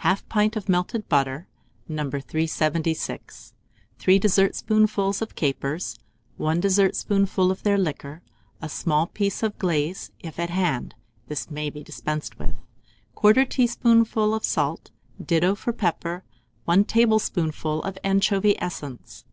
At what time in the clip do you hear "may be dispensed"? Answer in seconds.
11.50-12.38